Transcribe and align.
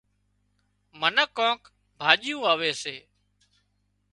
منک 0.99 1.29
ڪانڪ 1.37 1.59
ڀاڄيون 1.99 2.39
واوي 2.43 2.71
سي 2.81 2.95